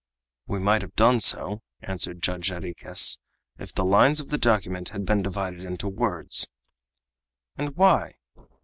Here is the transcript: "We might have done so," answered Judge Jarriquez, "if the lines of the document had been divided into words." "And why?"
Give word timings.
"We 0.47 0.57
might 0.57 0.81
have 0.81 0.95
done 0.95 1.19
so," 1.19 1.61
answered 1.83 2.23
Judge 2.23 2.47
Jarriquez, 2.49 3.19
"if 3.59 3.71
the 3.71 3.85
lines 3.85 4.19
of 4.19 4.31
the 4.31 4.39
document 4.39 4.89
had 4.89 5.05
been 5.05 5.21
divided 5.21 5.59
into 5.61 5.87
words." 5.87 6.49
"And 7.55 7.75
why?" 7.77 8.15